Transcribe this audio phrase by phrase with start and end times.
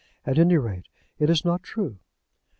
[0.25, 0.87] At any rate,
[1.19, 1.99] it is not true."